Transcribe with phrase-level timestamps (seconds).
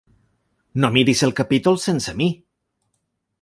[0.83, 2.31] No miris el capítol sense mi!